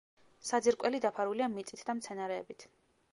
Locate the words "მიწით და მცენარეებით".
1.57-2.67